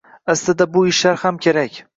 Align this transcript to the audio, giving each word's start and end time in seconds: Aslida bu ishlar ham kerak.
Aslida 0.33 0.67
bu 0.77 0.85
ishlar 0.93 1.23
ham 1.27 1.41
kerak. 1.47 1.83